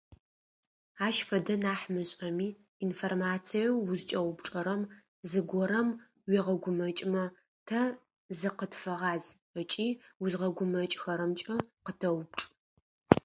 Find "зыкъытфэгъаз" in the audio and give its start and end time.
8.39-9.25